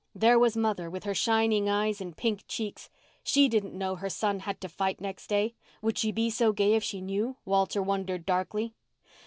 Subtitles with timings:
[0.15, 2.89] There was mother, with her shining eyes and pink cheeks.
[3.21, 5.53] She didn't know her son had to fight next day.
[5.83, 8.73] Would she be so gay if she knew, Walter wondered darkly.